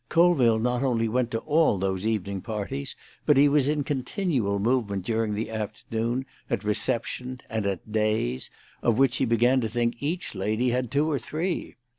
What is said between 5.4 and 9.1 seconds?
afternoon at receptions and at "days," of